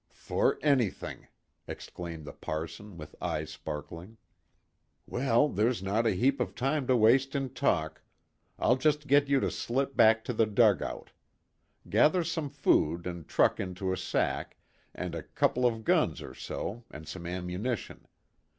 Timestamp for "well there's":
5.05-5.83